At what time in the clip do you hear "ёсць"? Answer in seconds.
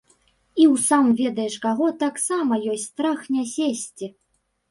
2.71-2.87